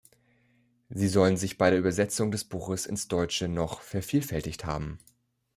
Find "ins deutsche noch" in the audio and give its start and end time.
2.87-3.81